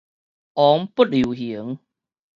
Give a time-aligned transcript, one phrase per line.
[0.53, 1.77] 王不留行